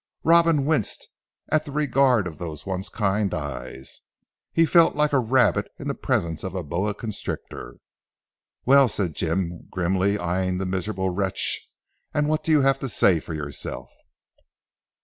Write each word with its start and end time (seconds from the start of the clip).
Robin 0.23 0.65
winced 0.65 1.09
at 1.49 1.63
the 1.63 1.71
regard 1.71 2.25
of 2.25 2.39
those 2.39 2.65
once 2.65 2.89
kind 2.89 3.35
eyes. 3.35 4.01
He 4.51 4.65
felt 4.65 4.95
like 4.95 5.13
a 5.13 5.19
rabbit 5.19 5.71
in 5.77 5.87
the 5.87 5.93
presence 5.93 6.43
of 6.43 6.55
a 6.55 6.63
boa 6.63 6.95
constrictor. 6.95 7.75
"Well!" 8.65 8.87
said 8.89 9.13
Jim 9.13 9.67
grimly 9.69 10.17
eying 10.17 10.57
the 10.57 10.65
miserable 10.65 11.11
wretch, 11.11 11.69
"and 12.15 12.27
what 12.27 12.47
have 12.47 12.47
you 12.51 12.63
to 12.73 12.89
say 12.89 13.19
for 13.19 13.35
yourself?" 13.35 13.91